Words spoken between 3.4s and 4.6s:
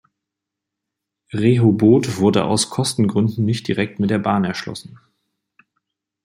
nicht direkt mit der Bahn